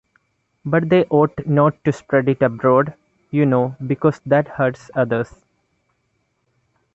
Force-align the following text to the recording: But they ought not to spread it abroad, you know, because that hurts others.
But 0.65 0.89
they 0.89 1.03
ought 1.11 1.45
not 1.45 1.83
to 1.83 1.91
spread 1.93 2.27
it 2.27 2.41
abroad, 2.41 2.95
you 3.29 3.45
know, 3.45 3.75
because 3.85 4.19
that 4.25 4.47
hurts 4.47 4.89
others. 4.95 5.45